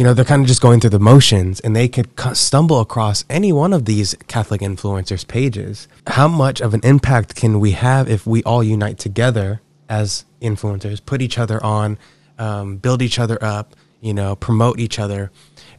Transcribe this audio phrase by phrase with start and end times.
[0.00, 3.26] you know, they're kind of just going through the motions and they could stumble across
[3.28, 5.88] any one of these Catholic influencers' pages.
[6.06, 9.60] How much of an impact can we have if we all unite together
[9.90, 11.98] as influencers, put each other on,
[12.38, 15.30] um, build each other up, you know, promote each other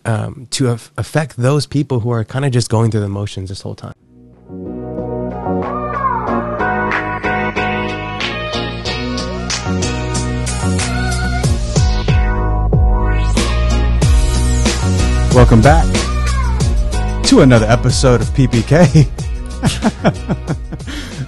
[0.06, 3.50] um, to af- affect those people who are kind of just going through the motions
[3.50, 3.96] this whole time?
[15.34, 15.86] Welcome back
[17.28, 19.08] to another episode of PBK.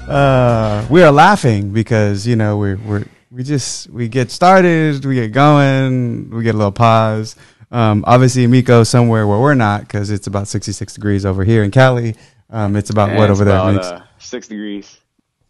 [0.09, 5.16] uh, we are laughing because you know we're we're we just we get started, we
[5.16, 7.38] get going, we get a little pause.
[7.72, 11.72] Um, obviously, Miko somewhere where we're not because it's about 66 degrees over here in
[11.72, 12.16] Cali.
[12.50, 13.94] Um, it's about and what over about, there?
[13.94, 15.00] Uh, six degrees.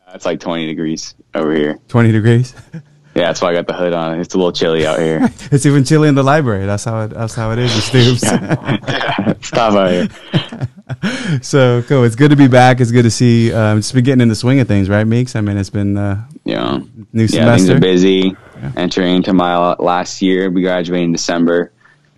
[0.08, 1.80] Uh, it's like 20 degrees over here.
[1.88, 2.54] 20 degrees.
[3.16, 4.20] Yeah, that's why I got the hood on.
[4.20, 5.20] It's a little chilly out here.
[5.52, 6.66] it's even chilly in the library.
[6.66, 7.09] That's how it.
[7.09, 7.72] That's how it is.
[7.76, 8.22] It stoops.
[9.48, 11.39] Stop out here.
[11.44, 12.05] so cool.
[12.05, 12.81] It's good to be back.
[12.81, 13.53] It's good to see.
[13.53, 15.36] Um, it's been getting in the swing of things, right, Meeks?
[15.36, 16.80] I mean, it's been uh, yeah,
[17.11, 17.38] new semester.
[17.38, 18.36] Yeah, things are busy.
[18.55, 18.72] Yeah.
[18.78, 21.72] Entering into my last year, we graduate in December,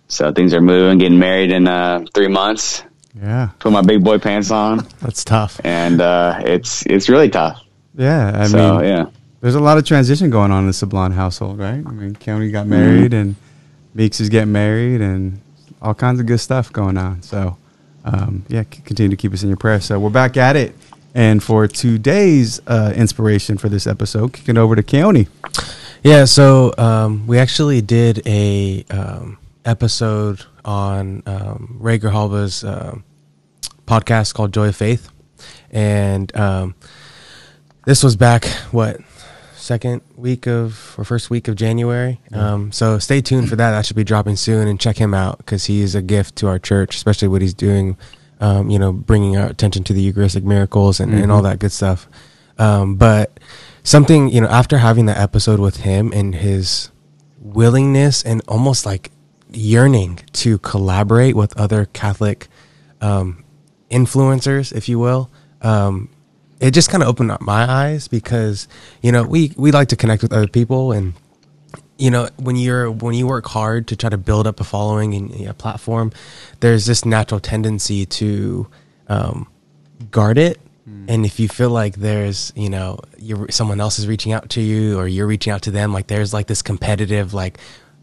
[0.08, 1.00] so things are moving.
[1.00, 2.84] Getting married in uh, three months.
[3.22, 4.88] Yeah, put my big boy pants on.
[5.02, 7.62] That's tough, and uh, it's it's really tough.
[7.96, 9.06] Yeah, I so, mean, yeah
[9.46, 11.86] there's a lot of transition going on in the Sablon household, right?
[11.86, 13.30] I mean, County got married, mm-hmm.
[13.30, 13.36] and
[13.94, 15.40] Meeks is getting married, and
[15.84, 17.22] all kinds of good stuff going on.
[17.22, 17.56] So,
[18.06, 19.86] um, yeah, continue to keep us in your prayers.
[19.86, 20.74] So we're back at it,
[21.14, 25.28] and for today's uh, inspiration for this episode, kicking over to County.
[26.02, 32.96] Yeah, so um, we actually did a um, episode on um, Ray Grijalva's uh,
[33.86, 35.08] podcast called Joy of Faith,
[35.70, 36.74] and um,
[37.86, 39.02] this was back what
[39.66, 42.22] second week of or first week of January.
[42.32, 43.72] Um, so stay tuned for that.
[43.72, 46.48] That should be dropping soon, and check him out because he is a gift to
[46.48, 47.98] our church, especially what he's doing.
[48.40, 51.24] Um, you know, bringing our attention to the Eucharistic miracles and, mm-hmm.
[51.24, 52.08] and all that good stuff.
[52.58, 53.40] Um, but
[53.84, 56.92] something you know, after having that episode with him and his
[57.40, 59.12] willingness and almost like
[59.52, 62.48] yearning to collaborate with other Catholic
[63.02, 63.44] um,
[63.90, 65.30] influencers, if you will.
[65.62, 66.10] Um,
[66.60, 68.68] it just kind of opened up my eyes because
[69.02, 71.14] you know we we like to connect with other people and
[71.98, 75.14] you know when you're when you work hard to try to build up a following
[75.14, 76.12] and a platform
[76.60, 78.68] there's this natural tendency to
[79.08, 79.48] um,
[80.12, 81.06] guard it mm.
[81.08, 84.62] and if you feel like there's you know you're someone else is reaching out to
[84.62, 87.58] you or you're reaching out to them like there's like this competitive like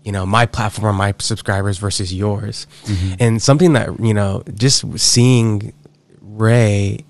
[0.05, 3.15] you know my platform or my subscribers versus yours mm-hmm.
[3.21, 5.73] and something that you know just seeing
[6.21, 7.05] ray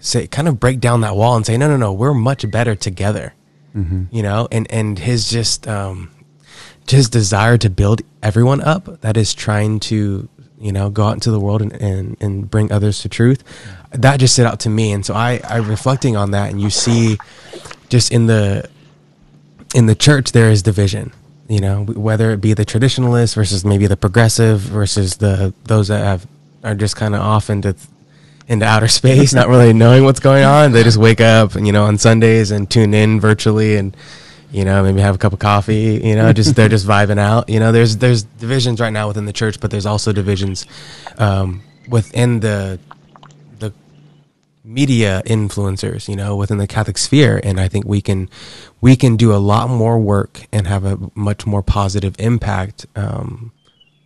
[0.00, 2.74] say kind of break down that wall and say no no no we're much better
[2.74, 3.34] together
[3.74, 4.04] mm-hmm.
[4.10, 6.10] you know and and his just um
[6.86, 10.28] just desire to build everyone up that is trying to
[10.58, 13.44] you know go out into the world and and, and bring others to truth
[13.92, 16.70] that just stood out to me and so i i reflecting on that and you
[16.70, 17.16] see
[17.88, 18.68] just in the
[19.74, 21.12] in the church there is division
[21.48, 26.02] you know whether it be the traditionalists versus maybe the progressive versus the those that
[26.02, 26.26] have
[26.62, 27.74] are just kind of off into
[28.50, 30.72] into outer space, not really knowing what's going on.
[30.72, 33.96] They just wake up, you know, on Sundays and tune in virtually, and
[34.50, 36.00] you know, maybe have a cup of coffee.
[36.02, 37.48] You know, just they're just vibing out.
[37.48, 40.66] You know, there's there's divisions right now within the church, but there's also divisions
[41.16, 42.80] um, within the
[43.60, 43.72] the
[44.64, 46.08] media influencers.
[46.08, 48.28] You know, within the Catholic sphere, and I think we can
[48.80, 52.84] we can do a lot more work and have a much more positive impact.
[52.96, 53.52] Um,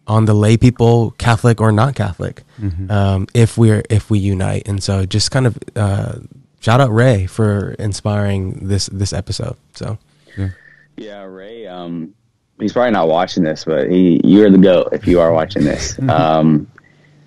[0.07, 2.91] on the lay people, Catholic or not Catholic, mm-hmm.
[2.91, 4.69] um, if we're if we unite.
[4.69, 6.19] And so, just kind of uh,
[6.61, 9.57] shout out Ray for inspiring this this episode.
[9.75, 9.99] So,
[10.37, 10.49] yeah,
[10.97, 11.67] yeah Ray.
[11.67, 12.15] Um,
[12.59, 15.95] he's probably not watching this, but he you're the goat if you are watching this.
[16.05, 16.11] Mm-hmm.
[16.11, 16.71] Um,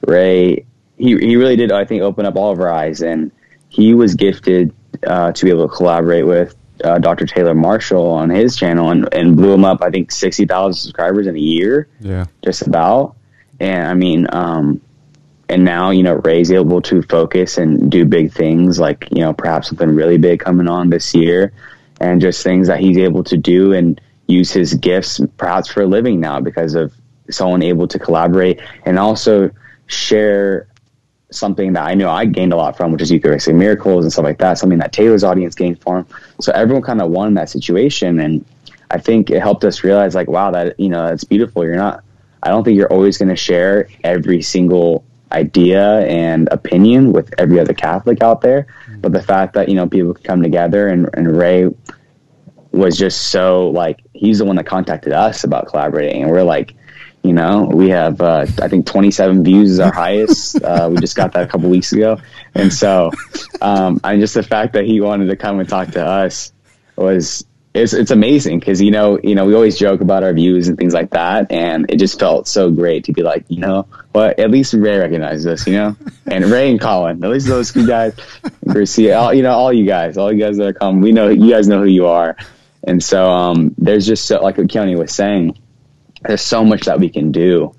[0.06, 0.66] Ray,
[0.98, 1.72] he he really did.
[1.72, 3.32] I think open up all of our eyes, and
[3.70, 4.74] he was gifted
[5.06, 7.26] uh, to be able to collaborate with uh, Dr.
[7.26, 11.36] Taylor Marshall on his channel and, and blew him up, I think, 60,000 subscribers in
[11.36, 11.88] a year.
[12.00, 12.26] Yeah.
[12.44, 13.16] Just about.
[13.60, 14.82] And I mean, um,
[15.50, 19.34] and now, you know, Ray's able to focus and do big things like, you know,
[19.34, 21.54] perhaps something really big coming on this year
[22.00, 25.88] and just things that he's able to do and use his gifts perhaps for a
[25.88, 26.94] living now because of
[27.30, 29.50] someone able to collaborate and also
[29.88, 30.68] share
[31.38, 34.26] something that I know I gained a lot from, which is Eucharistic miracles and stuff
[34.26, 36.06] like that, something that Taylor's audience gained from.
[36.42, 38.20] So everyone kind of won that situation.
[38.20, 38.46] And
[38.92, 41.64] I think it helped us realize, like, wow, that, you know, it's beautiful.
[41.64, 42.04] You're not,
[42.44, 47.60] I don't think you're always going to share every single idea and opinion with every
[47.60, 48.68] other Catholic out there.
[48.86, 49.02] Mm-hmm.
[49.02, 51.70] But the fact that, you know, people can come together and, and Ray
[52.72, 56.22] was just so like, he's the one that contacted us about collaborating.
[56.24, 56.76] And we're like,
[57.24, 60.62] You know, we have uh, I think 27 views is our highest.
[60.68, 62.20] Uh, we just got that a couple weeks ago,
[62.54, 63.12] and so
[63.62, 66.52] um, I just the fact that he wanted to come and talk to us
[66.96, 67.46] was
[67.78, 70.78] it's it's amazing because you know you know we always joke about our views and
[70.78, 74.40] things like that, and it just felt so great to be like you know what
[74.40, 77.86] at least Ray recognizes us, you know, and Ray and Colin, at least those two
[77.86, 78.16] guys,
[78.66, 81.30] Garcia, all you know, all you guys, all you guys that are coming, we know
[81.30, 82.36] you guys know who you are,
[82.84, 85.58] and so um, there's just so, like what Keone was saying,
[86.22, 87.74] there's so much that we can do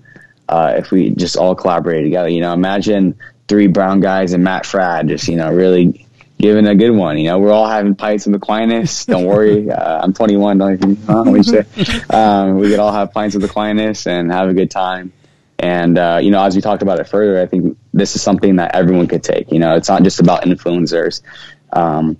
[0.48, 2.28] uh, if we just all collaborate together.
[2.28, 3.14] You know, imagine
[3.48, 6.06] three brown guys and Matt Fradd just you know really
[6.38, 7.18] giving a good one.
[7.18, 9.04] You know, we're all having pints of Aquinas.
[9.06, 10.58] Don't worry, uh, I'm 21.
[10.58, 10.96] Don't you?
[11.06, 11.24] Huh?
[11.24, 11.64] You say?
[12.10, 15.12] Um, we could all have pints of Aquinas and have a good time.
[15.58, 18.56] And uh, you know, as we talked about it further, I think this is something
[18.56, 19.50] that everyone could take.
[19.50, 21.22] You know, it's not just about influencers.
[21.72, 22.16] Um,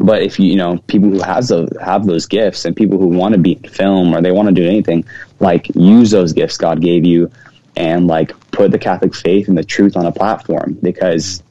[0.00, 3.08] but if you you know people who has those have those gifts and people who
[3.08, 5.04] want to be in film or they want to do anything
[5.40, 7.30] like use those gifts God gave you
[7.76, 11.42] and like put the Catholic faith and the truth on a platform because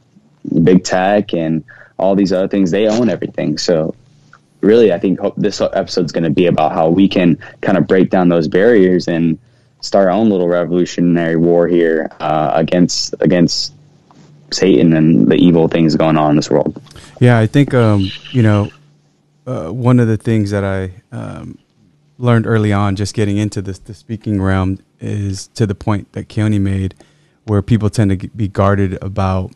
[0.63, 1.63] big tech and
[1.97, 3.57] all these other things, they own everything.
[3.57, 3.95] So
[4.61, 7.87] really, I think this episode is going to be about how we can kind of
[7.87, 9.37] break down those barriers and
[9.81, 13.73] start our own little revolutionary war here uh, against against
[14.51, 16.81] Satan and the evil things going on in this world.
[17.19, 18.69] Yeah, I think um, you know
[19.47, 21.57] uh, one of the things that I um,
[22.17, 26.27] learned early on, just getting into this the speaking realm, is to the point that
[26.27, 26.95] Keone made,
[27.45, 29.51] where people tend to be guarded about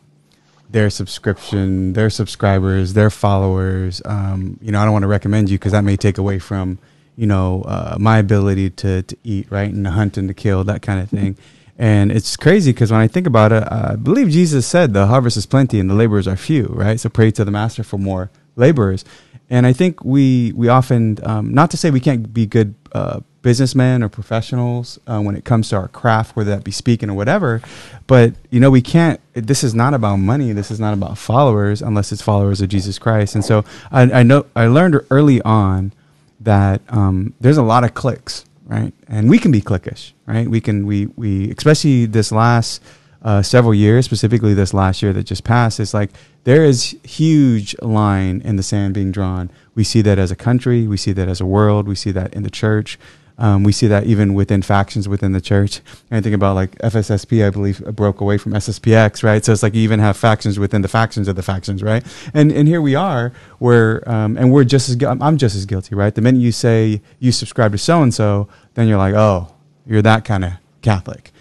[0.70, 4.00] their subscription, their subscribers, their followers.
[4.04, 6.78] Um, you know, I don't want to recommend you because that may take away from,
[7.16, 9.72] you know, uh, my ability to, to eat, right?
[9.72, 11.36] And to hunt and to kill, that kind of thing.
[11.80, 15.38] And it's crazy because when I think about it, I believe Jesus said the harvest
[15.38, 17.00] is plenty and the laborers are few, right?
[17.00, 19.02] So pray to the master for more laborers.
[19.48, 23.20] And I think we, we often, um, not to say we can't be good uh,
[23.40, 27.14] businessmen or professionals uh, when it comes to our craft, whether that be speaking or
[27.14, 27.62] whatever.
[28.06, 29.18] But you know, we can't.
[29.32, 30.52] This is not about money.
[30.52, 33.34] This is not about followers, unless it's followers of Jesus Christ.
[33.34, 35.92] And so I, I know I learned early on
[36.40, 38.94] that um, there's a lot of cliques, right?
[39.08, 40.48] And we can be cliquish, right?
[40.48, 42.82] We can we we especially this last.
[43.22, 46.08] Uh, several years, specifically this last year that just passed, it's like
[46.44, 49.50] there is huge line in the sand being drawn.
[49.74, 52.32] We see that as a country, we see that as a world, we see that
[52.32, 52.98] in the church,
[53.40, 55.80] um, we see that even within factions within the church.
[56.10, 59.42] Think about like FSSP, I believe, broke away from SSPX, right?
[59.42, 62.04] So it's like you even have factions within the factions of the factions, right?
[62.34, 65.94] And and here we are, where um, and we're just as I'm just as guilty,
[65.94, 66.14] right?
[66.14, 69.54] The minute you say you subscribe to so and so, then you're like, oh,
[69.86, 70.52] you're that kind of
[70.82, 71.32] Catholic,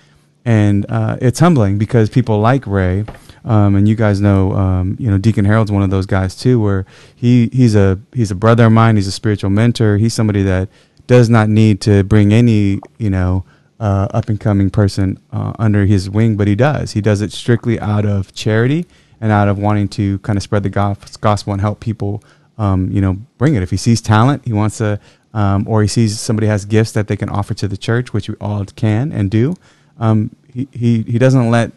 [0.46, 3.06] and uh, it's humbling because people like Ray.
[3.46, 6.60] Um, and you guys know, um, you know, Deacon Harold's one of those guys too,
[6.62, 6.86] where
[7.16, 8.96] he he's a he's a brother of mine.
[8.98, 9.98] He's a spiritual mentor.
[9.98, 10.68] He's somebody that
[11.10, 13.44] does not need to bring any, you know,
[13.80, 16.92] uh, up and coming person uh, under his wing, but he does.
[16.92, 18.86] He does it strictly out of charity
[19.20, 22.24] and out of wanting to kind of spread the gospel and help people,
[22.60, 23.64] um, you know, bring it.
[23.64, 25.00] If he sees talent, he wants to,
[25.34, 28.30] um, or he sees somebody has gifts that they can offer to the church, which
[28.30, 29.56] we all can and do.
[29.98, 31.72] Um, he, he, he doesn't let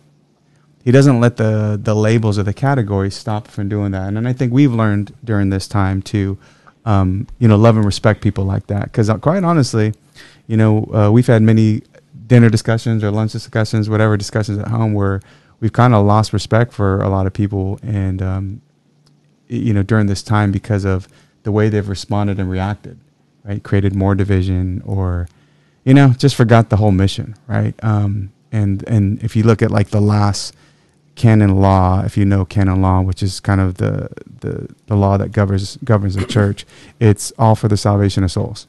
[0.85, 4.09] he doesn't let the the labels or the categories stop from doing that.
[4.09, 6.37] And, and I think we've learned during this time to
[6.85, 8.85] um, you know, love and respect people like that.
[8.85, 9.95] Because uh, quite honestly,
[10.47, 11.83] you know, uh, we've had many
[12.27, 15.21] dinner discussions or lunch discussions, whatever discussions at home, where
[15.61, 18.63] we've kind of lost respect for a lot of people, and um,
[19.49, 21.09] you know, during this time because of
[21.43, 22.99] the way they've responded and reacted,
[23.45, 23.63] right?
[23.63, 25.29] Created more division, or
[25.85, 27.75] you know, just forgot the whole mission, right?
[27.83, 30.55] Um, and and if you look at like the last
[31.15, 34.09] canon law, if you know canon law, which is kind of the,
[34.41, 36.65] the, the law that governs governs the church,
[37.01, 38.67] it's all for the salvation of souls.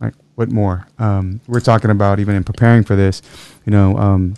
[0.00, 0.86] Like what more?
[0.98, 3.22] Um, we're talking about even in preparing for this,
[3.64, 4.34] you know, um,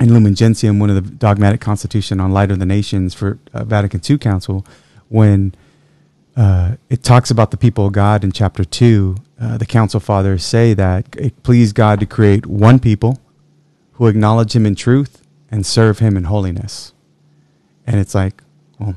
[0.00, 3.64] in Lumen Gentium, one of the dogmatic constitution on light of the nations for uh,
[3.64, 4.64] Vatican II Council,
[5.08, 5.54] when
[6.36, 10.44] uh, it talks about the people of God in chapter two, uh, the council fathers
[10.44, 13.18] say that it pleased God to create one people
[13.94, 16.92] who acknowledge Him in truth and serve Him in holiness.
[17.86, 18.42] And it's like,
[18.78, 18.96] well,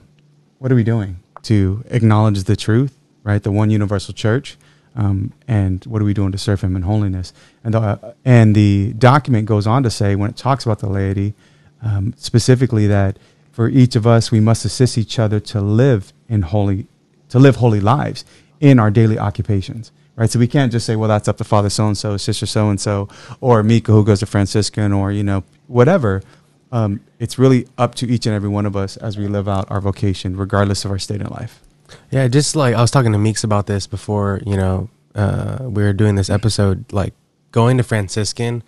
[0.59, 3.41] what are we doing to acknowledge the truth, right?
[3.41, 4.57] The one universal church.
[4.93, 7.33] Um, and what are we doing to serve Him in holiness?
[7.63, 10.89] And the, uh, and the document goes on to say, when it talks about the
[10.89, 11.33] laity,
[11.81, 13.17] um, specifically that
[13.51, 16.87] for each of us, we must assist each other to live in holy,
[17.29, 18.25] to live holy lives
[18.59, 20.29] in our daily occupations right?
[20.29, 22.69] So we can't just say, well, that's up to Father so and so, Sister so
[22.69, 23.07] and so,
[23.39, 26.21] or Mika who goes to Franciscan, or you know, whatever
[26.71, 29.69] um, it's really up to each and every one of us as we live out
[29.69, 31.61] our vocation, regardless of our state in life.
[32.09, 35.83] Yeah, just like I was talking to Meeks about this before, you know, uh, we
[35.83, 36.91] were doing this episode.
[36.93, 37.13] Like
[37.51, 38.63] going to Franciscan,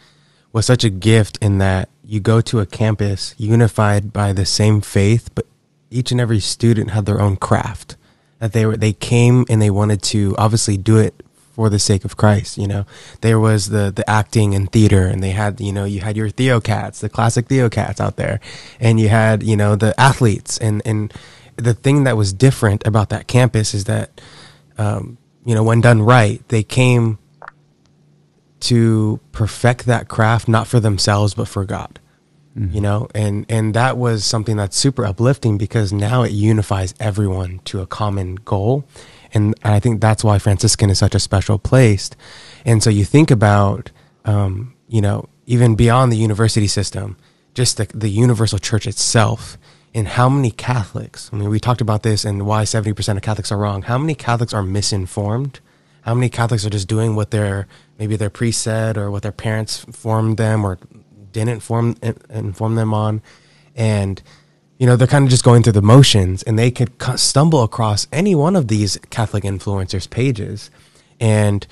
[0.51, 4.81] was such a gift in that you go to a campus unified by the same
[4.81, 5.47] faith, but
[5.89, 7.97] each and every student had their own craft
[8.39, 11.22] that they were they came and they wanted to obviously do it
[11.53, 12.57] for the sake of Christ.
[12.57, 12.85] You know,
[13.21, 16.29] there was the the acting and theater, and they had you know you had your
[16.29, 18.39] Theocats, the classic Theocats out there,
[18.79, 21.13] and you had you know the athletes, and and
[21.55, 24.19] the thing that was different about that campus is that
[24.77, 27.19] um, you know when done right, they came
[28.59, 31.99] to perfect that craft not for themselves but for God.
[32.57, 32.75] Mm-hmm.
[32.75, 37.61] You know, and and that was something that's super uplifting because now it unifies everyone
[37.65, 38.85] to a common goal
[39.33, 42.09] and I think that's why Franciscan is such a special place.
[42.65, 43.91] And so you think about,
[44.25, 47.17] um, you know, even beyond the university system,
[47.53, 49.57] just the, the universal church itself,
[49.93, 51.29] and how many Catholics.
[51.31, 53.83] I mean, we talked about this and why seventy percent of Catholics are wrong.
[53.83, 55.59] How many Catholics are misinformed?
[56.01, 57.67] How many Catholics are just doing what their
[57.99, 60.79] maybe their priest said or what their parents formed them or
[61.31, 61.95] didn't form
[62.29, 63.21] inform them on,
[63.75, 64.21] and
[64.83, 68.05] you know, they're kind of just going through the motions and they could stumble across
[68.11, 70.69] any one of these Catholic influencers' pages.
[71.21, 71.65] And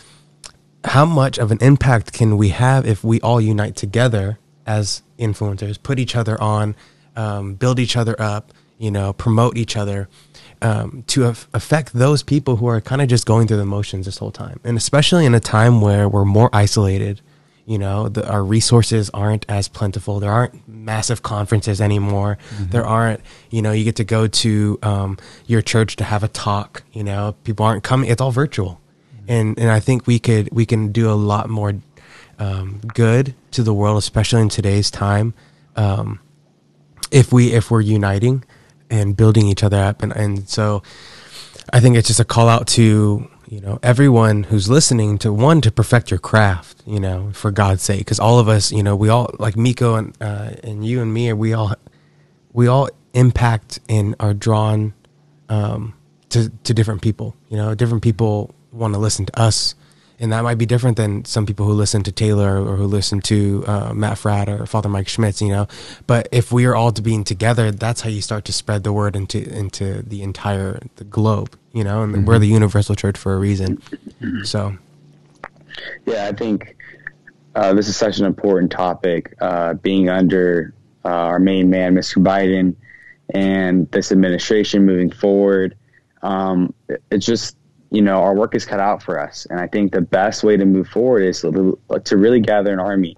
[0.85, 5.77] how much of an impact can we have if we all unite together as influencers,
[5.83, 6.73] put each other on,
[7.17, 10.07] um, build each other up, you know, promote each other
[10.61, 14.05] um, to af- affect those people who are kind of just going through the motions
[14.05, 14.61] this whole time?
[14.63, 17.19] And especially in a time where we're more isolated
[17.65, 20.19] you know, the, our resources aren't as plentiful.
[20.19, 22.37] There aren't massive conferences anymore.
[22.55, 22.69] Mm-hmm.
[22.71, 26.27] There aren't, you know, you get to go to um, your church to have a
[26.27, 26.83] talk.
[26.91, 28.09] You know, people aren't coming.
[28.09, 28.81] It's all virtual,
[29.15, 29.31] mm-hmm.
[29.31, 31.73] and and I think we could we can do a lot more
[32.39, 35.33] um, good to the world, especially in today's time,
[35.75, 36.19] um,
[37.11, 38.43] if we if we're uniting
[38.89, 40.01] and building each other up.
[40.01, 40.81] And and so,
[41.71, 45.59] I think it's just a call out to you know everyone who's listening to one
[45.59, 47.99] to perfect your craft you know for god's sake.
[47.99, 51.13] Because all of us you know we all like miko and uh, and you and
[51.13, 51.75] me we all
[52.53, 54.93] we all impact and are drawn
[55.49, 55.93] um,
[56.29, 57.35] to to different people.
[57.49, 59.75] You know different people want to listen to us
[60.21, 63.21] and that might be different than some people who listen to Taylor or who listen
[63.21, 65.67] to uh, Matt Fradd or Father Mike Schmitz, you know.
[66.05, 68.93] But if we are all to being together, that's how you start to spread the
[68.93, 72.03] word into into the entire the globe, you know.
[72.03, 72.25] And mm-hmm.
[72.25, 73.77] we're the universal church for a reason.
[74.21, 74.43] Mm-hmm.
[74.43, 74.77] So,
[76.05, 76.75] yeah, I think
[77.55, 79.33] uh, this is such an important topic.
[79.41, 82.23] Uh, being under uh, our main man, Mr.
[82.23, 82.75] Biden,
[83.33, 85.75] and this administration moving forward,
[86.21, 86.75] um,
[87.09, 87.57] it's just
[87.91, 89.45] you know, our work is cut out for us.
[89.49, 91.77] And I think the best way to move forward is to,
[92.11, 93.17] really gather an army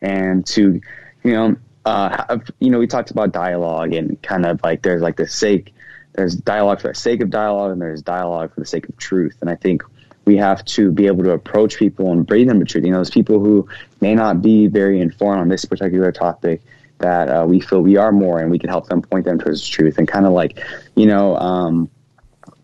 [0.00, 0.80] and to,
[1.22, 5.02] you know, uh, have, you know, we talked about dialogue and kind of like there's
[5.02, 5.74] like the sake,
[6.14, 9.36] there's dialogue for the sake of dialogue and there's dialogue for the sake of truth.
[9.42, 9.82] And I think
[10.24, 12.86] we have to be able to approach people and bring them to truth.
[12.86, 13.68] You know, those people who
[14.00, 16.62] may not be very informed on this particular topic
[16.98, 19.60] that uh, we feel we are more and we can help them point them towards
[19.60, 20.64] the truth and kind of like,
[20.94, 21.90] you know, um,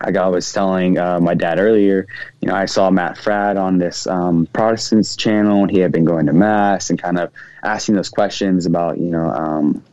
[0.04, 2.06] like I was telling uh, my dad earlier,
[2.40, 6.04] you know, I saw Matt Fradd on this um, Protestants channel, and he had been
[6.04, 7.30] going to mass and kind of
[7.62, 9.84] asking those questions about, you know, um,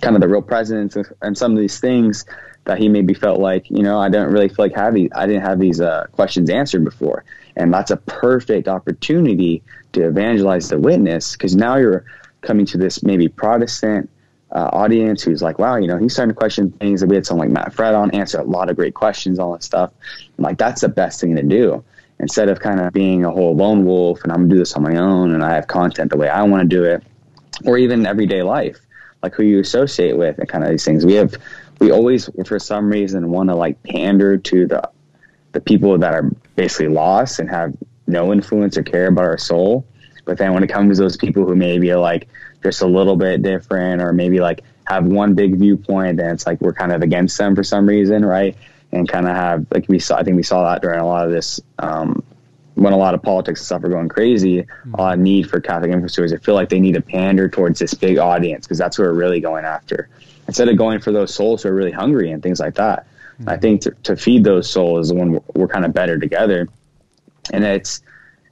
[0.00, 2.24] kind of the real presence and some of these things
[2.64, 5.42] that he maybe felt like, you know, I don't really feel like having, I didn't
[5.42, 7.24] have these uh, questions answered before,
[7.56, 12.04] and that's a perfect opportunity to evangelize the witness because now you're
[12.42, 14.08] coming to this maybe Protestant
[14.52, 17.00] uh, audience who's like, wow, you know, he's starting to question things.
[17.00, 19.52] that we had someone like Matt Fradd on answer a lot of great questions, all
[19.52, 19.92] that stuff.
[20.38, 21.82] I'm like, that's the best thing to do.
[22.20, 24.82] Instead of kind of being a whole lone wolf and I'm gonna do this on
[24.82, 27.02] my own and I have content the way I want to do it,
[27.64, 28.78] or even everyday life,
[29.22, 31.06] like who you associate with and kind of these things.
[31.06, 31.34] We have,
[31.80, 34.88] we always, for some reason, want to like pander to the,
[35.52, 37.74] the people that are basically lost and have
[38.06, 39.86] no influence or care about our soul.
[40.24, 42.28] But then when it comes to those people who maybe are like,
[42.62, 46.60] just a little bit different or maybe like have one big viewpoint and it's like
[46.60, 48.56] we're kind of against them for some reason right
[48.92, 51.24] and kind of have like we saw i think we saw that during a lot
[51.24, 52.22] of this um,
[52.74, 54.94] when a lot of politics and stuff are going crazy mm-hmm.
[54.94, 57.78] a lot of need for catholic influencers i feel like they need to pander towards
[57.78, 60.08] this big audience because that's what we're really going after
[60.48, 63.06] instead of going for those souls who are really hungry and things like that
[63.38, 63.48] mm-hmm.
[63.48, 66.68] i think to, to, feed those souls is when we're, we're kind of better together
[67.52, 68.02] and it's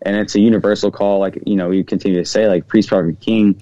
[0.03, 3.19] and it's a universal call like you know we continue to say like priest prophet
[3.21, 3.61] king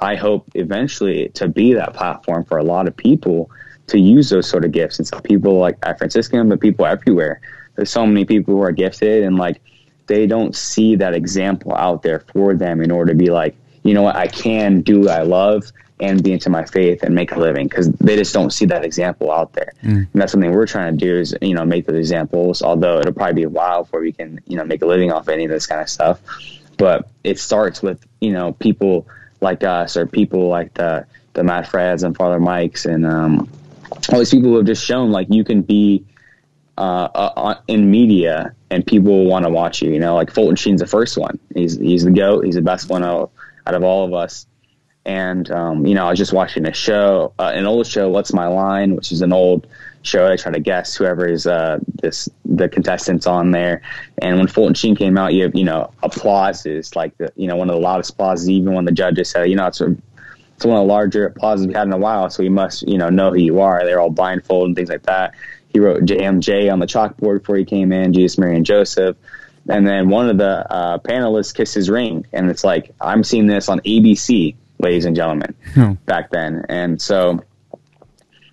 [0.00, 3.50] I hope eventually to be that platform for a lot of people
[3.88, 4.98] to use those sort of gifts.
[4.98, 7.40] And so people like at Franciscan, but people everywhere.
[7.76, 9.60] There's so many people who are gifted and like
[10.06, 13.94] they don't see that example out there for them in order to be like, you
[13.94, 17.32] know what, I can do what I love and be into my faith and make
[17.32, 19.72] a living because they just don't see that example out there.
[19.82, 19.90] Mm.
[19.90, 23.12] And that's something we're trying to do is, you know, make those examples, although it'll
[23.12, 25.50] probably be a while before we can, you know, make a living off any of
[25.50, 26.20] this kind of stuff.
[26.78, 29.06] But it starts with, you know, people
[29.40, 33.48] like us or people like the the Matt Fradds and Father Mikes and um,
[34.12, 36.04] all these people who have just shown like you can be
[36.76, 39.92] uh, uh, in media and people want to watch you.
[39.92, 41.38] You know, like Fulton Sheen's the first one.
[41.54, 42.44] He's he's the goat.
[42.44, 43.30] He's the best one out,
[43.66, 44.46] out of all of us.
[45.04, 48.32] And um, you know, I was just watching a show, uh, an old show, "What's
[48.32, 49.66] My Line," which is an old
[50.02, 50.30] show.
[50.30, 53.82] I try to guess whoever is uh, this the contestants on there.
[54.18, 57.56] And when Fulton Sheen came out, you have you know applauses like the you know
[57.56, 58.48] one of the loudest applauses.
[58.48, 59.96] Even when the judges said, you know, it's a,
[60.56, 62.98] it's one of the larger applauses we had in a while, so you must you
[62.98, 63.84] know know who you are.
[63.84, 65.34] They're all blindfolded and things like that.
[65.68, 69.16] He wrote JMJ on the chalkboard before he came in, Jesus, Mary, and Joseph.
[69.68, 73.46] And then one of the uh, panelists kissed his ring, and it's like I'm seeing
[73.46, 75.92] this on ABC, ladies and gentlemen, hmm.
[76.06, 76.64] back then.
[76.68, 77.44] And so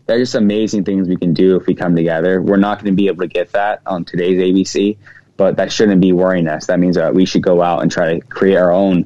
[0.07, 2.41] they're just amazing things we can do if we come together.
[2.41, 4.97] We're not going to be able to get that on today's ABC,
[5.35, 6.65] but that shouldn't be worrying us.
[6.67, 9.05] That means that we should go out and try to create our own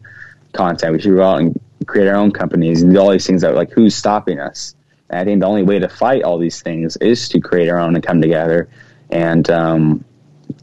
[0.53, 0.93] content.
[0.93, 3.55] We should go out and create our own companies and do all these things that
[3.55, 4.75] like who's stopping us?
[5.10, 7.79] And I think the only way to fight all these things is to create our
[7.79, 8.70] own and come together
[9.10, 10.05] and um,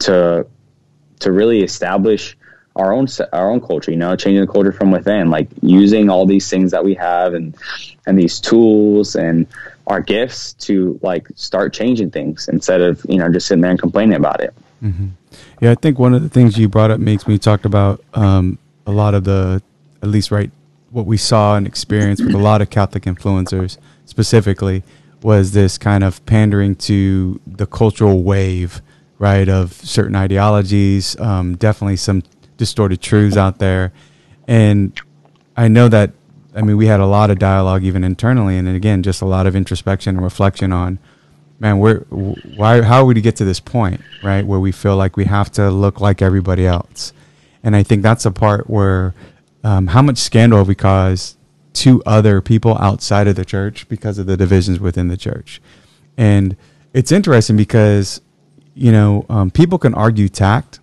[0.01, 0.47] to
[1.21, 2.37] to really establish
[2.77, 3.91] our own our own culture.
[3.91, 7.35] You know, changing the culture from within, like using all these things that we have
[7.35, 7.57] and
[8.07, 9.47] and these tools and
[9.89, 13.81] our gifts to like start changing things instead of you know just sitting there and
[13.81, 14.55] complaining about it.
[14.83, 15.09] Mm-hmm.
[15.61, 18.59] Yeah, I think one of the things you brought up makes me talk about um,
[18.87, 19.63] a lot of the
[20.03, 20.51] at least right
[20.91, 23.77] what we saw and experienced with a lot of Catholic influencers
[24.07, 24.83] specifically
[25.23, 28.81] was this kind of pandering to the cultural wave,
[29.19, 32.23] right, of certain ideologies, um, definitely some
[32.57, 33.93] distorted truths out there.
[34.47, 34.99] And
[35.57, 36.13] I know that,
[36.59, 39.47] I mean, we had a lot of dialogue even internally, and again, just a lot
[39.47, 40.99] of introspection and reflection on,
[41.61, 41.99] man, where,
[42.57, 45.27] why, how are we to get to this point, right, where we feel like we
[45.27, 47.13] have to look like everybody else?
[47.63, 49.15] And I think that's a part where
[49.63, 51.37] um, how much scandal have we caused
[51.75, 55.63] to other people outside of the church because of the divisions within the church.
[56.17, 56.57] And
[56.93, 58.21] it's interesting because,
[58.75, 60.81] you know, um, people can argue tact,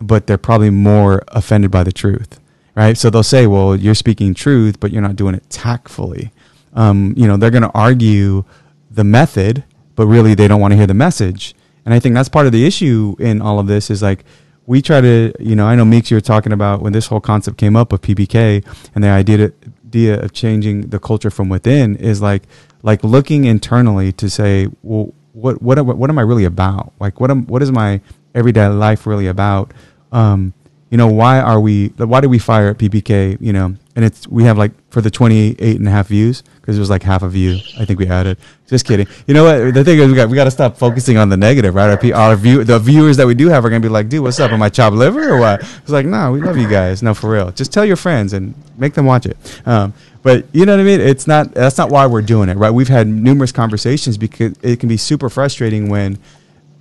[0.00, 2.38] but they're probably more offended by the truth,
[2.78, 2.96] right?
[2.96, 6.30] So they'll say, well, you're speaking truth, but you're not doing it tactfully.
[6.74, 8.44] Um, you know, they're going to argue
[8.88, 9.64] the method,
[9.96, 11.56] but really they don't want to hear the message.
[11.84, 14.24] And I think that's part of the issue in all of this is like,
[14.66, 17.20] we try to, you know, I know Meeks, you were talking about when this whole
[17.20, 18.64] concept came up of PBK
[18.94, 19.50] and the idea
[19.84, 22.42] idea of changing the culture from within is like
[22.82, 26.92] like looking internally to say, well, what what what am I really about?
[27.00, 28.02] Like what am what is my
[28.34, 29.72] everyday life really about?
[30.12, 30.52] Um,
[30.90, 31.88] you know, why are we?
[31.96, 33.38] Why do we fire at PBK?
[33.40, 36.76] You know, and it's we have like for the 28 and a half views because
[36.76, 37.58] it was like half a view.
[37.78, 38.38] I think we added.
[38.66, 39.06] Just kidding.
[39.26, 39.74] You know what?
[39.74, 41.90] The thing is, we got we got to stop focusing on the negative, right?
[41.90, 44.40] Our, our view, the viewers that we do have are gonna be like, dude, what's
[44.40, 44.50] up?
[44.50, 45.60] Am I chopped liver or what?
[45.60, 47.02] It's like, no, we love you guys.
[47.02, 47.50] No, for real.
[47.50, 49.36] Just tell your friends and make them watch it.
[49.66, 51.00] Um, but you know what I mean?
[51.00, 51.52] It's not.
[51.52, 52.70] That's not why we're doing it, right?
[52.70, 56.18] We've had numerous conversations because it can be super frustrating when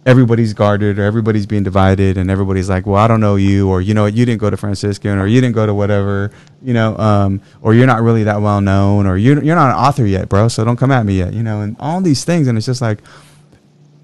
[0.07, 3.81] everybody's guarded or everybody's being divided and everybody's like, well, I don't know you, or
[3.81, 6.31] you know, you didn't go to Franciscan, or you didn't go to whatever,
[6.63, 9.75] you know, um, or you're not really that well known, or you're you're not an
[9.75, 10.47] author yet, bro.
[10.47, 12.81] So don't come at me yet, you know, and all these things, and it's just
[12.81, 12.99] like,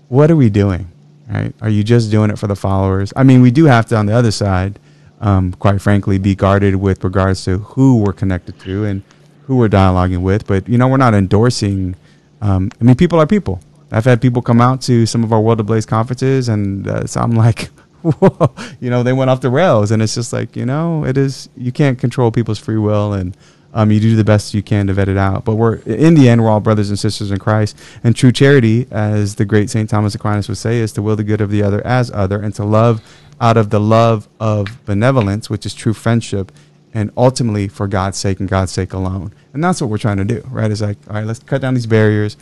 [0.10, 0.92] what are we doing,
[1.30, 1.56] right?
[1.62, 3.14] Are you just doing it for the followers?
[3.16, 4.80] I mean, we do have to on the other side,
[5.22, 9.04] um, quite frankly, be guarded with regards to who we're connected to and
[9.44, 11.96] who we're dialoguing with, but you know, we're not endorsing.
[12.42, 13.62] Um, I mean, people are people
[13.94, 17.22] I've had people come out to some of our World Ablaze conferences, and uh, so
[17.22, 17.66] I'm like,
[18.02, 21.16] whoa, you know, they went off the rails, and it's just like, you know, it
[21.16, 23.38] is you can't control people's free will, and
[23.76, 25.46] um, you do the best you can to vet it out.
[25.46, 28.88] But we're in the end, we're all brothers and sisters in Christ, and true charity,
[28.90, 31.62] as the great Saint Thomas Aquinas would say, is to will the good of the
[31.62, 33.02] other as other, and to love
[33.40, 36.52] out of the love of benevolence, which is true friendship,
[36.96, 39.34] and ultimately for God's sake and God's sake alone.
[39.54, 40.72] And that's what we're trying to do, right?
[40.72, 42.38] It's like, all right, let's cut down these barriers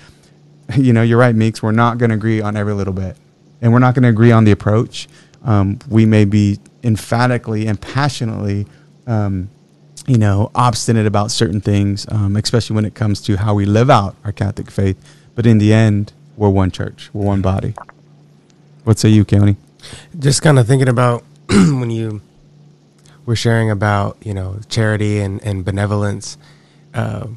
[0.78, 1.62] you know, you're right, Meeks.
[1.62, 3.18] We're not going to agree on every little bit,
[3.62, 5.08] and we're not going to agree on the approach.
[5.44, 8.68] Um, we may be emphatically and passionately,
[9.08, 9.50] um,
[10.08, 13.90] you know, obstinate about certain things, um, especially when it comes to how we live
[13.90, 14.98] out our Catholic faith.
[15.36, 17.74] But in the end, we're one church, we're one body.
[18.84, 19.58] What say you, County?
[20.18, 22.22] Just kind of thinking about when you
[23.26, 26.38] were sharing about you know charity and and benevolence.
[26.94, 27.28] Uh,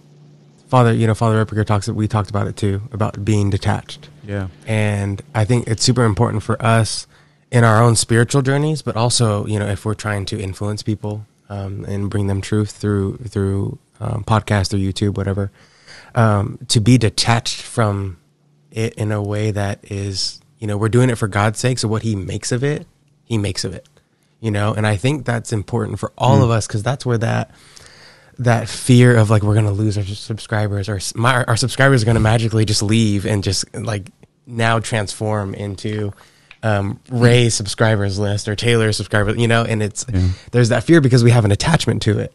[0.66, 1.88] Father, you know, Father Ripperger talks.
[1.88, 4.08] We talked about it too about being detached.
[4.26, 7.06] Yeah, and I think it's super important for us
[7.50, 11.26] in our own spiritual journeys, but also, you know, if we're trying to influence people
[11.48, 15.52] um, and bring them truth through through um, podcast or YouTube, whatever,
[16.14, 18.18] um, to be detached from
[18.70, 21.78] it in a way that is, you know, we're doing it for God's sake.
[21.78, 22.86] So what He makes of it,
[23.24, 23.86] He makes of it,
[24.40, 24.74] you know.
[24.74, 26.44] And I think that's important for all mm.
[26.44, 27.52] of us because that's where that
[28.38, 32.20] that fear of like we're gonna lose our subscribers or my, our subscribers are gonna
[32.20, 34.10] magically just leave and just like
[34.46, 36.12] now transform into
[36.62, 40.04] um, Ray's subscribers list or Taylor's subscribers, you know, and it's
[40.50, 42.34] there's that fear because we have an attachment to it.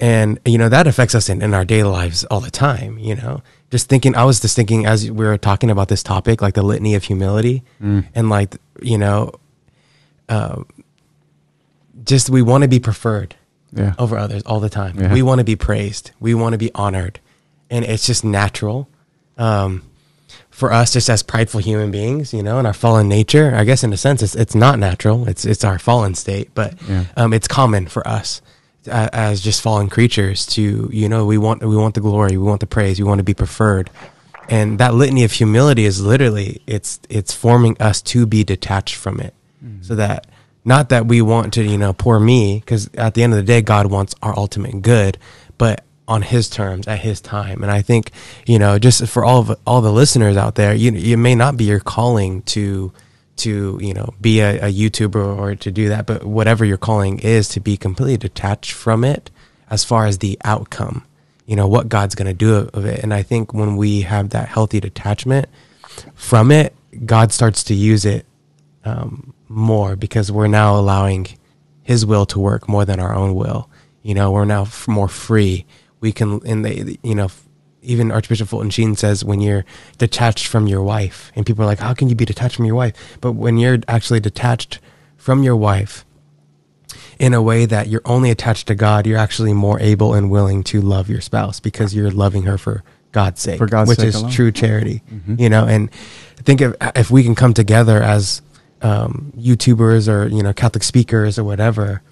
[0.00, 3.16] And you know that affects us in, in our daily lives all the time you
[3.16, 3.42] know?
[3.70, 6.62] Just thinking i was just thinking as we were talking about this topic like the
[6.62, 7.64] litany of humility
[8.14, 9.32] and like you know
[10.28, 10.62] uh,
[12.04, 13.34] just we want to be preferred
[13.72, 13.94] Yeah.
[13.98, 14.98] over others all the time.
[14.98, 15.12] Yeah.
[15.12, 16.10] we want to be praised.
[16.20, 17.20] We want to be honored.
[17.70, 18.88] And it's just natural
[19.36, 19.82] um,
[20.50, 23.54] for us just as prideful human beings you know in our fallen nature.
[23.54, 25.28] I guess in a sense it's, it's not natural.
[25.28, 27.04] It's it's our fallen state but Yeah.
[27.16, 28.40] um, it's common for us
[28.86, 32.44] a- as just fallen creatures to you know we want we want the glory we
[32.44, 33.90] want the praise we want to be preferred.
[34.50, 39.20] And that litany of humility is literally it's it's forming us to be detached from
[39.20, 39.34] it.
[39.82, 40.26] So that
[40.68, 43.42] not that we want to you know poor me because at the end of the
[43.42, 45.18] day god wants our ultimate good
[45.56, 47.62] but on his terms at his time.
[47.62, 48.12] And i think
[48.46, 51.56] you know just for all of all the listeners out there you it may not
[51.56, 52.92] be your calling to
[53.36, 57.18] to you know be a, a youtuber or to do that but whatever your calling
[57.20, 59.30] is to be completely detached from it
[59.70, 61.04] as far as the outcome
[61.46, 63.02] you know what god's going to do of it.
[63.02, 65.48] And i think when we have that healthy detachment
[66.14, 66.74] from it
[67.06, 68.26] god starts to use it
[68.84, 71.26] um, more because we're now allowing
[71.82, 73.68] his will to work more than our own will
[74.02, 75.64] you know we're now f- more free
[76.00, 77.28] we can and they you know
[77.82, 79.64] even archbishop fulton sheen says when you're
[79.98, 82.74] detached from your wife and people are like how can you be detached from your
[82.74, 84.78] wife but when you're actually detached
[85.16, 86.04] from your wife
[87.18, 90.62] in a way that you're only attached to God, you're actually more able and willing
[90.64, 94.08] to love your spouse because you're loving her for God's sake, For God's which sake
[94.08, 94.30] is alone.
[94.30, 95.02] true charity.
[95.26, 95.90] You know, and
[96.44, 98.40] think if if we can come together as
[98.82, 102.02] um, YouTubers or you know Catholic speakers or whatever,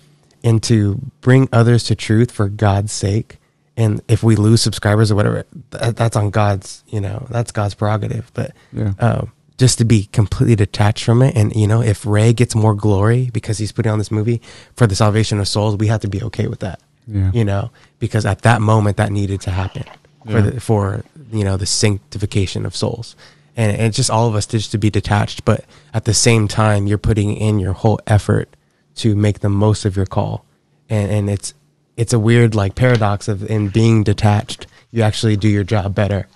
[0.44, 3.38] and to bring others to truth for God's sake.
[3.79, 7.74] And if we lose subscribers or whatever, that, that's on God's, you know, that's God's
[7.74, 8.31] prerogative.
[8.33, 8.94] But Yeah.
[9.00, 11.37] um, just to be completely detached from it.
[11.37, 14.40] And, you know, if Ray gets more glory because he's putting on this movie
[14.76, 16.81] for the salvation of souls, we have to be okay with that.
[17.07, 17.31] Yeah.
[17.35, 19.85] You know, because at that moment that needed to happen
[20.24, 23.14] for the, for, you know, the sanctification of souls.
[23.57, 25.45] And and it's just all of us just to be detached.
[25.45, 25.64] But
[25.95, 28.49] at the same time, you're putting in your whole effort
[28.97, 30.45] to make the most of your call.
[30.88, 31.53] And, and it's,
[31.97, 36.29] it's a weird like paradox of in being detached, you actually do your job better,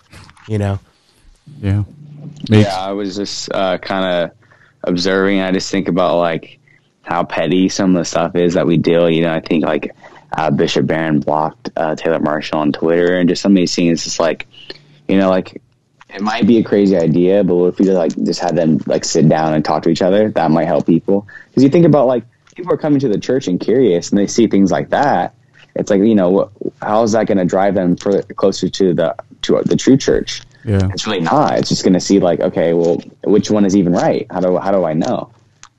[0.49, 0.79] you know?
[1.61, 1.85] Yeah.
[2.49, 4.37] Makes- Yeah, I was just uh, kind of
[4.85, 5.41] observing.
[5.41, 6.59] I just think about like
[7.03, 9.09] how petty some of the stuff is that we deal.
[9.11, 9.95] You know, I think like
[10.37, 14.07] uh, Bishop Barron blocked uh, Taylor Marshall on Twitter, and just some of these things.
[14.07, 14.47] It's like,
[15.09, 15.61] you know, like
[16.14, 19.05] it might be a crazy idea, but what if we like just had them like
[19.05, 20.31] sit down and talk to each other?
[20.31, 21.27] That might help people.
[21.49, 24.27] Because you think about like people are coming to the church and curious, and they
[24.27, 25.35] see things like that.
[25.75, 26.51] It's like you know, what,
[26.83, 30.42] how is that going to drive them for closer to the to the true church?
[30.64, 30.88] Yeah.
[30.92, 31.59] it's really not.
[31.59, 34.27] It's just going to see like, okay, well, which one is even right?
[34.31, 35.33] How do how do I know?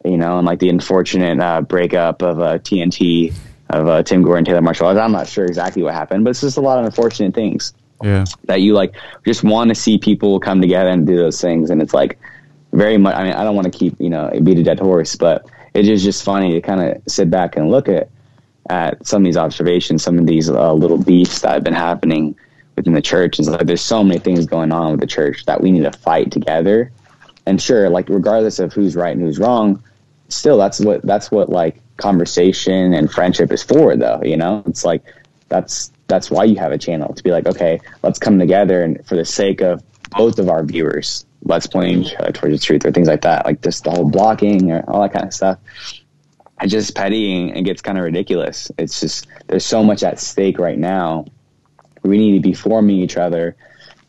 [0.04, 3.34] You know, and like the unfortunate uh, breakup of uh, TNT
[3.70, 4.88] of uh, Tim Gordon and Taylor Marshall.
[4.88, 8.26] I'm not sure exactly what happened, but it's just a lot of unfortunate things Yeah.
[8.46, 11.70] that you like just want to see people come together and do those things.
[11.70, 12.20] And it's like
[12.74, 13.16] very much.
[13.16, 15.88] I mean, I don't want to keep you know beat a dead horse, but it
[15.88, 18.10] is just funny to kind of sit back and look at
[18.70, 22.36] at some of these observations, some of these uh, little beefs that have been happening
[22.76, 23.40] within the church.
[23.40, 25.92] And like there's so many things going on with the church that we need to
[25.92, 26.92] fight together.
[27.46, 29.84] And sure, like regardless of who's right and who's wrong,
[30.30, 34.64] still that's what that's what like conversation and friendship is for though, you know?
[34.66, 35.04] It's like
[35.50, 39.06] that's that's why you have a channel to be like, okay, let's come together and
[39.08, 42.86] for the sake of both of our viewers, let's point each other towards the truth
[42.86, 43.45] or things like that.
[43.45, 45.58] Like just the whole blocking or all that kind of stuff
[46.62, 48.71] it's just petty and it gets kind of ridiculous.
[48.78, 51.26] It's just there's so much at stake right now.
[52.04, 53.56] We need to be forming each other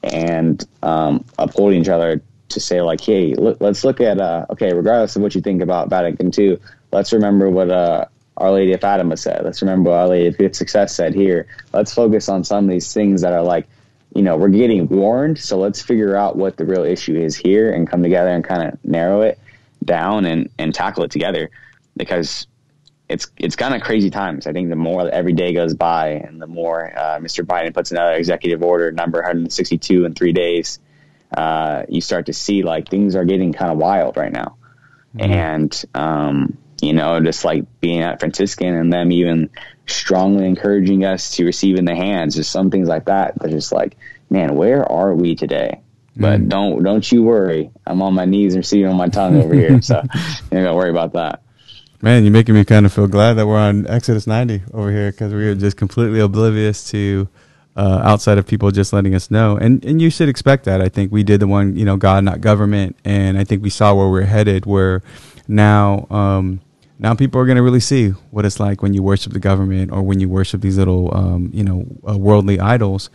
[0.03, 4.73] and um, upholding each other to say like, hey, look, let's look at uh, okay,
[4.75, 6.59] regardless of what you think about Vatican II,
[6.93, 8.07] let's remember what uh,
[8.43, 9.43] Our Lady of Fatima said.
[9.45, 11.47] Let's remember what Our Lady of Good Success said here.
[11.73, 13.69] Let's focus on some of these things that are like,
[14.15, 17.73] you know, we're getting warned, so let's figure out what the real issue is here
[17.73, 19.39] and come together and kind of narrow it
[19.85, 21.51] down and, and tackle it together
[21.97, 22.47] because
[23.09, 24.47] it's it's kind of crazy times.
[24.47, 27.45] I think the more every day goes by, and the more uh, Mr.
[27.45, 30.79] Biden puts another executive order, number 162 in three days,
[31.37, 34.57] uh, you start to see like things are getting kind of wild right now.
[35.19, 39.49] And um, you know, just like being at Franciscan and them even
[39.87, 43.39] strongly encouraging us to receive in the hands, just some things like that.
[43.39, 43.97] They're just like,
[44.29, 45.81] man, where are we today?
[46.15, 49.81] But don't don't you worry, I'm on my knees receiving on my tongue over here,
[49.81, 50.03] so
[50.53, 51.43] you don't worry about that.
[52.03, 55.13] Man, you're making me kind of feel glad that we're on Exodus 90 over here
[55.13, 57.29] because we are just completely oblivious to
[57.77, 59.57] uh, outside of people just letting us know.
[59.57, 60.83] And and you should expect that.
[60.83, 63.71] I think we did the one, you know, God not government, and I think we
[63.71, 64.67] saw where we're headed.
[64.67, 65.03] Where
[65.49, 66.61] now, um,
[67.03, 69.93] now people are going to really see what it's like when you worship the government
[69.93, 73.11] or when you worship these little, um, you know, uh, worldly idols.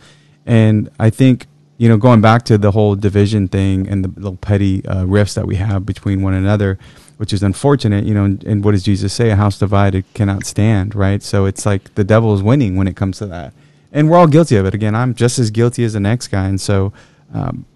[0.46, 1.46] And I think
[1.78, 5.34] you know, going back to the whole division thing and the little petty uh, rifts
[5.34, 6.76] that we have between one another
[7.18, 8.24] which is unfortunate, you know.
[8.24, 9.30] And, and, what does Jesus say?
[9.30, 11.22] A house divided cannot stand, right?
[11.22, 13.52] So it's like the devil is winning when it comes to that,
[13.92, 14.72] and we're all guilty of it.
[14.72, 16.92] Again, I'm just as guilty as the next guy, and so,
[17.34, 17.66] um,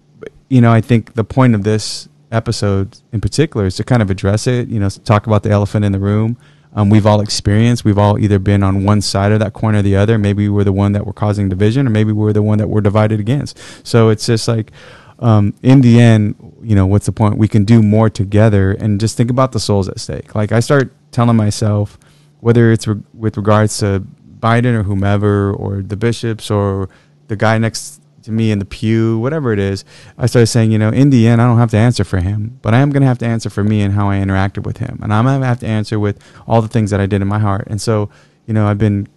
[0.47, 4.09] you know, I think the point of this episode in particular is to kind of
[4.09, 4.67] address it.
[4.67, 6.37] You know, talk about the elephant in the room.
[6.75, 7.85] Um, we've all experienced.
[7.85, 10.17] We've all either been on one side of that corner or the other.
[10.17, 12.57] Maybe we are the one that we're causing division, or maybe we we're the one
[12.57, 13.59] that we're divided against.
[13.85, 14.71] So it's just like
[15.19, 17.37] um, in the end, you know, what's the point?
[17.37, 20.33] We can do more together and just think about the souls at stake.
[20.35, 21.97] Like I start telling myself,
[22.39, 24.05] whether it's re- with regards to
[24.39, 26.89] Biden or whomever, or the bishops or
[27.27, 29.85] the guy next to me in the pew, whatever it is,
[30.17, 32.59] I started saying, you know, in the end, I don't have to answer for him,
[32.61, 34.77] but I am going to have to answer for me and how I interacted with
[34.77, 34.99] him.
[35.01, 37.27] And I'm going to have to answer with all the things that I did in
[37.27, 37.67] my heart.
[37.67, 38.09] And so,
[38.45, 39.07] you know, I've been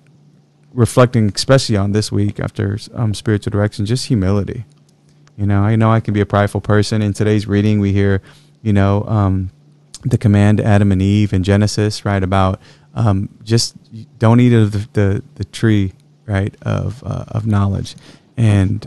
[0.72, 4.64] reflecting, especially on this week after um, spiritual direction, just humility
[5.36, 7.02] you know, I know I can be a prideful person.
[7.02, 8.22] In today's reading, we hear,
[8.62, 9.50] you know, um,
[10.02, 12.22] the command to Adam and Eve in Genesis, right?
[12.22, 12.60] About
[12.94, 13.76] um, just
[14.18, 15.92] don't eat of the, the, the tree,
[16.24, 17.96] right, of, uh, of knowledge.
[18.36, 18.86] And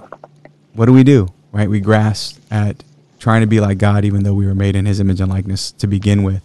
[0.74, 1.70] what do we do, right?
[1.70, 2.84] We grasp at
[3.20, 5.72] trying to be like God, even though we were made in his image and likeness
[5.74, 6.42] to begin with.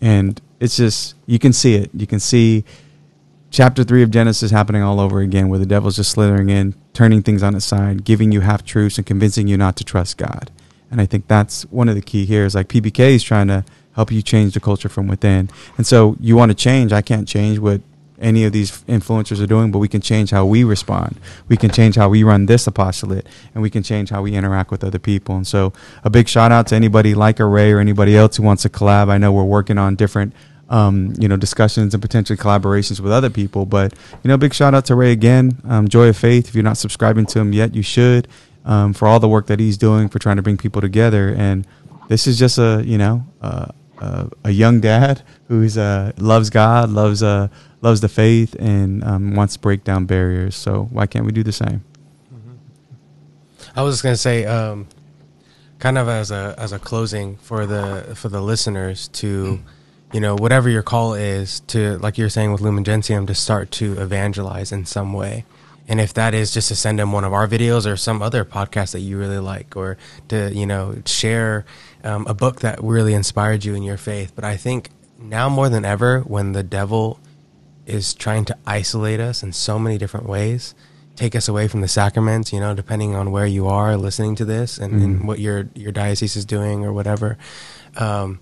[0.00, 1.90] And it's just, you can see it.
[1.94, 2.64] You can see
[3.50, 7.22] chapter three of Genesis happening all over again, where the devil's just slithering in, turning
[7.22, 10.50] things on its side, giving you half truths, and convincing you not to trust God.
[10.90, 13.64] And I think that's one of the key here is like PBK is trying to
[13.94, 15.48] help you change the culture from within.
[15.76, 16.92] And so you want to change.
[16.92, 17.80] I can't change what
[18.20, 21.18] any of these influencers are doing, but we can change how we respond.
[21.48, 24.70] We can change how we run this apostolate, and we can change how we interact
[24.70, 25.36] with other people.
[25.36, 25.72] And so,
[26.04, 29.08] a big shout out to anybody like Array or anybody else who wants to collab.
[29.08, 30.32] I know we're working on different
[30.68, 33.66] um, you know, discussions and potentially collaborations with other people.
[33.66, 35.58] But, you know, big shout out to Ray again.
[35.64, 36.48] Um, Joy of Faith.
[36.48, 38.26] If you're not subscribing to him yet, you should
[38.66, 41.34] um, for all the work that he's doing for trying to bring people together.
[41.36, 41.66] And
[42.08, 43.66] this is just a, you know, uh,
[43.98, 47.48] uh, a young dad who's uh, loves God, loves uh,
[47.80, 50.56] loves the faith, and um, wants to break down barriers.
[50.56, 51.84] So why can't we do the same?
[52.32, 53.78] Mm-hmm.
[53.78, 54.88] I was just gonna say, um,
[55.78, 59.60] kind of as a as a closing for the for the listeners to.
[60.12, 63.72] You know, whatever your call is to, like you're saying with Lumen Gentium, to start
[63.72, 65.44] to evangelize in some way.
[65.88, 68.44] And if that is just to send them one of our videos or some other
[68.44, 71.66] podcast that you really like, or to, you know, share
[72.04, 74.30] um, a book that really inspired you in your faith.
[74.34, 77.18] But I think now more than ever, when the devil
[77.86, 80.74] is trying to isolate us in so many different ways,
[81.14, 84.44] take us away from the sacraments, you know, depending on where you are listening to
[84.44, 85.04] this and, mm.
[85.04, 87.38] and what your, your diocese is doing or whatever.
[87.96, 88.40] Um,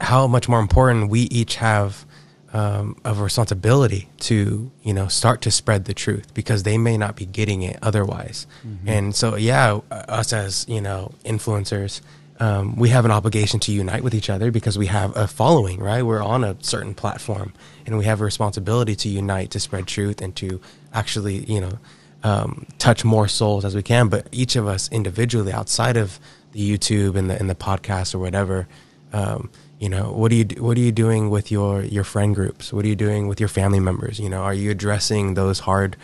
[0.00, 2.04] how much more important we each have
[2.52, 6.98] um, of a responsibility to you know start to spread the truth because they may
[6.98, 8.88] not be getting it otherwise mm-hmm.
[8.88, 12.02] and so yeah us as you know influencers
[12.40, 15.80] um, we have an obligation to unite with each other because we have a following
[15.80, 16.02] right?
[16.02, 17.52] We're on a certain platform
[17.86, 20.60] and we have a responsibility to unite to spread truth and to
[20.92, 21.78] actually you know
[22.24, 24.08] um, touch more souls as we can.
[24.08, 26.18] But each of us individually outside of
[26.52, 28.68] the youtube and the, and the podcast or whatever
[29.12, 32.72] um, you know what are you what are you doing with your your friend groups?
[32.72, 34.20] What are you doing with your family members?
[34.20, 35.96] You know are you addressing those hard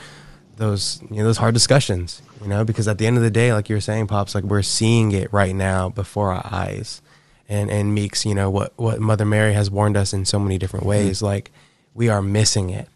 [0.58, 3.52] those you know those hard discussions you know because at the end of the day
[3.52, 7.00] like you're saying pops like we're seeing it right now before our eyes
[7.48, 10.58] and and meeks you know what what mother mary has warned us in so many
[10.58, 10.90] different mm-hmm.
[10.90, 11.26] ways mm-hmm.
[11.26, 11.50] like
[11.94, 12.88] we are missing it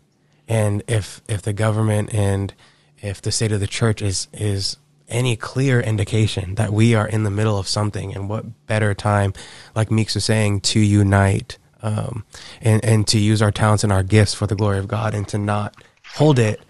[0.48, 2.52] and if if the government and
[3.00, 4.76] if the state of the church is is
[5.12, 8.14] any clear indication that we are in the middle of something.
[8.14, 9.34] And what better time,
[9.76, 12.24] like Meeks was saying, to unite um,
[12.60, 15.28] and, and to use our talents and our gifts for the glory of God and
[15.28, 15.74] to not
[16.14, 16.60] hold it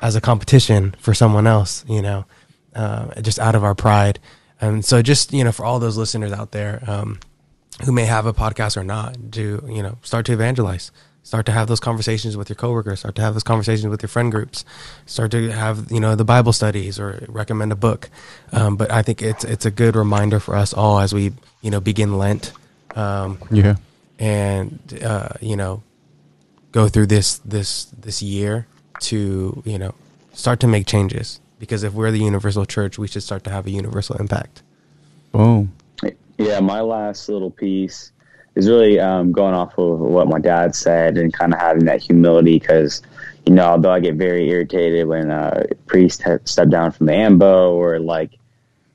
[0.00, 2.24] as a competition for someone else, you know,
[2.74, 4.18] uh, just out of our pride.
[4.60, 7.20] And so, just, you know, for all those listeners out there um,
[7.84, 10.90] who may have a podcast or not, to, you know, start to evangelize.
[11.28, 13.00] Start to have those conversations with your coworkers.
[13.00, 14.64] Start to have those conversations with your friend groups.
[15.04, 18.08] Start to have you know the bible studies or recommend a book.
[18.50, 21.70] Um, but i think it's it's a good reminder for us all as we you
[21.70, 22.52] know begin lent
[22.96, 23.76] um, yeah.
[24.18, 25.82] and uh, you know
[26.72, 28.66] go through this this this year
[29.00, 29.94] to you know
[30.32, 31.40] start to make changes.
[31.58, 34.62] Because if we're the universal church we should start to have a universal impact.
[35.32, 35.72] Boom.
[36.38, 38.12] Yeah my last little piece
[38.58, 42.02] is really um, going off of what my dad said and kind of having that
[42.02, 43.02] humility because
[43.46, 47.14] you know although I get very irritated when uh, a priest step down from the
[47.14, 48.32] ambo or like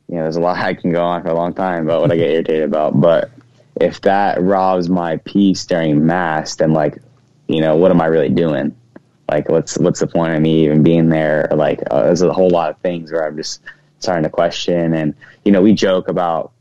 [0.09, 2.11] you know there's a lot I can go on for a long time about what
[2.11, 3.31] I get irritated about but
[3.79, 7.01] if that robs my peace during mass then like
[7.47, 8.75] you know what am I really doing
[9.29, 11.47] like what's what's the point of me even being there?
[11.51, 13.61] Like uh, there's a whole lot of things where I'm just
[13.99, 14.93] starting to question.
[14.93, 16.51] And you know we joke about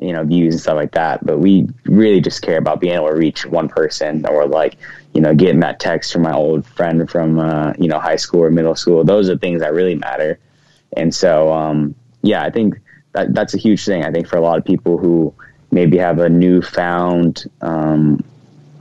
[0.00, 3.06] you know views and stuff like that but we really just care about being able
[3.06, 4.76] to reach one person or like
[5.12, 8.42] you know getting that text from my old friend from uh, you know high school
[8.42, 9.04] or middle school.
[9.04, 10.40] Those are things that really matter.
[10.96, 12.80] And so um, yeah i think
[13.12, 15.32] that that's a huge thing i think for a lot of people who
[15.70, 18.24] maybe have a newfound um,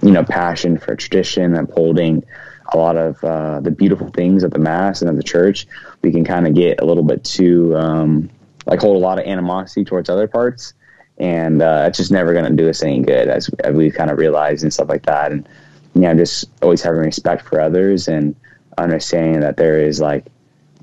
[0.02, 2.24] you know passion for tradition and upholding
[2.74, 5.68] a lot of uh, the beautiful things of the mass and of the church
[6.02, 8.30] we can kind of get a little bit too um,
[8.66, 10.74] like hold a lot of animosity towards other parts.
[11.18, 14.18] And uh, it's just never going to do us any good as, we kind of
[14.18, 15.32] realized and stuff like that.
[15.32, 15.48] And
[15.96, 18.36] you know just always having respect for others and
[18.80, 20.26] understanding that there is like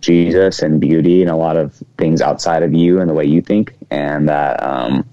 [0.00, 3.42] jesus and beauty and a lot of things outside of you and the way you
[3.42, 3.74] think.
[3.90, 5.04] And that um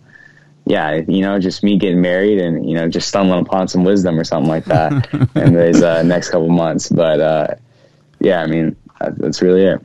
[0.68, 4.20] yeah you know just me getting married and you know just stumbling upon some wisdom
[4.20, 7.48] or something like that in these uh, next couple months but uh
[8.20, 9.82] yeah i mean that's really it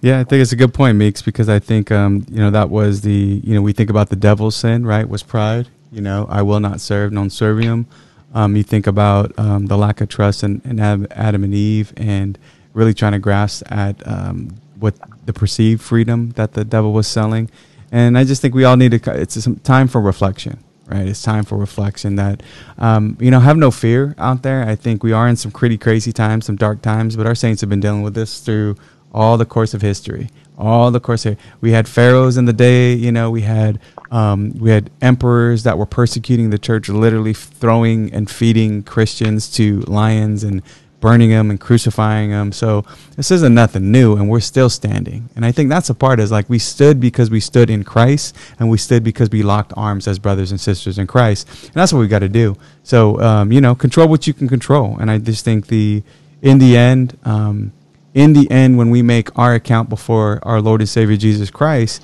[0.00, 2.70] yeah, I think it's a good point, Meeks, because I think um, you know that
[2.70, 5.08] was the you know we think about the devil's sin, right?
[5.08, 5.68] Was pride.
[5.90, 7.86] You know, I will not serve, non serviam.
[8.34, 12.38] Um, you think about um, the lack of trust in, in, Adam and Eve, and
[12.74, 14.94] really trying to grasp at um, what
[15.24, 17.50] the perceived freedom that the devil was selling.
[17.92, 19.20] And I just think we all need to.
[19.20, 21.06] It's some time for reflection, right?
[21.06, 22.16] It's time for reflection.
[22.16, 22.42] That
[22.78, 24.62] um, you know, have no fear out there.
[24.68, 27.60] I think we are in some pretty crazy times, some dark times, but our saints
[27.60, 28.76] have been dealing with this through
[29.12, 32.94] all the course of history all the course of, we had pharaohs in the day
[32.94, 33.78] you know we had
[34.10, 39.80] um, we had emperors that were persecuting the church literally throwing and feeding christians to
[39.82, 40.62] lions and
[41.00, 42.84] burning them and crucifying them so
[43.16, 46.30] this isn't nothing new and we're still standing and i think that's a part is
[46.30, 50.08] like we stood because we stood in christ and we stood because we locked arms
[50.08, 53.52] as brothers and sisters in christ and that's what we got to do so um,
[53.52, 56.02] you know control what you can control and i just think the
[56.42, 57.72] in the end um,
[58.16, 62.02] in the end, when we make our account before our Lord and Savior Jesus Christ,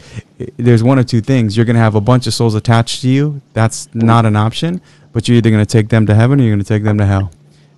[0.59, 1.57] there's one or two things.
[1.57, 3.40] You're going to have a bunch of souls attached to you.
[3.55, 4.83] That's not an option,
[5.14, 6.98] but you're either going to take them to heaven or you're going to take them
[6.98, 7.31] to hell.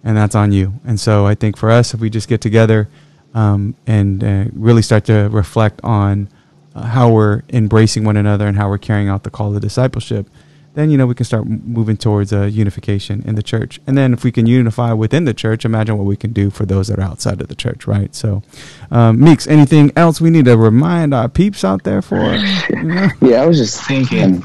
[0.04, 0.74] And that's on you.
[0.84, 2.88] And so I think for us, if we just get together
[3.32, 6.28] um, and uh, really start to reflect on
[6.74, 10.28] uh, how we're embracing one another and how we're carrying out the call of discipleship,
[10.74, 13.80] then you know we can start moving towards a unification in the church.
[13.86, 16.66] And then if we can unify within the church imagine what we can do for
[16.66, 18.14] those that are outside of the church right?
[18.14, 18.42] So
[18.90, 22.16] um, meeks anything else we need to remind our peeps out there for?
[22.70, 23.08] You know?
[23.20, 24.44] yeah i was just thinking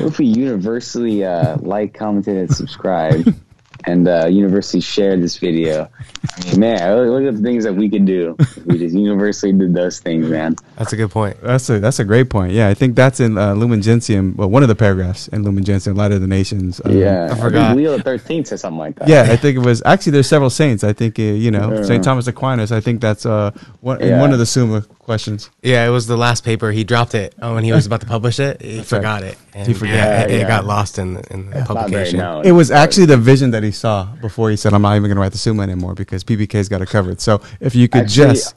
[0.00, 3.34] if we universally uh, like commented and subscribe
[3.86, 5.88] and uh, university shared this video.
[6.36, 9.52] I mean, man, look at the things that we could do if we just universally
[9.52, 10.56] did those things, man.
[10.76, 11.40] That's a good point.
[11.40, 12.52] That's a that's a great point.
[12.52, 14.34] Yeah, I think that's in uh, Lumen Gentium.
[14.36, 16.80] Well, one of the paragraphs in Lumen Gentium, Light of the Nations.
[16.84, 17.70] Um, yeah, I forgot.
[17.70, 19.08] I Leo the Thirteenth or something like that.
[19.08, 20.12] Yeah, I think it was actually.
[20.12, 20.84] There's several saints.
[20.84, 22.72] I think uh, you know Saint Thomas Aquinas.
[22.72, 24.20] I think that's uh one, yeah.
[24.20, 25.50] one of the Summa questions.
[25.62, 26.72] Yeah, it was the last paper.
[26.72, 28.60] He dropped it oh, when he was about to publish it.
[28.60, 29.32] He that's forgot right.
[29.32, 29.38] it.
[29.54, 29.94] And he forgot.
[29.94, 30.36] Yeah, it, yeah.
[30.38, 32.20] it, got lost in the, in the publication.
[32.44, 35.14] It was actually the vision that he saw before he said, "I'm not even going
[35.16, 38.34] to write the Summa anymore because PBK's got it covered." So if you could actually,
[38.34, 38.56] just,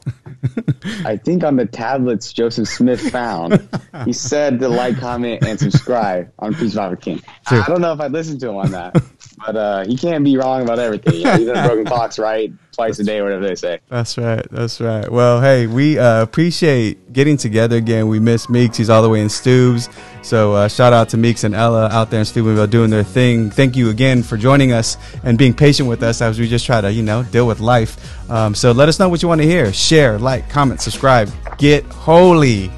[1.05, 3.69] I think on the tablets Joseph Smith found,
[4.05, 7.21] he said to like, comment, and subscribe on Peace Father King.
[7.47, 9.01] I don't know if I listened to him on that,
[9.45, 11.13] but uh, he can't be wrong about everything.
[11.13, 12.51] You know, he's in a broken box, right?
[12.79, 13.79] Twice a day, whatever they say.
[13.89, 14.45] That's right.
[14.51, 15.11] That's right.
[15.11, 18.07] Well, hey, we uh, appreciate getting together again.
[18.07, 18.77] We miss Meeks.
[18.77, 19.93] He's all the way in Stubes.
[20.23, 23.49] So uh, shout out to Meeks and Ella out there in Steubenville doing their thing.
[23.49, 26.79] Thank you again for joining us and being patient with us as we just try
[26.79, 28.31] to, you know, deal with life.
[28.31, 29.73] Um, so let us know what you want to hear.
[29.73, 31.29] Share, like, comment, subscribe.
[31.57, 32.71] Get holy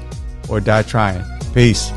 [0.48, 1.22] or die trying.
[1.54, 1.92] Peace.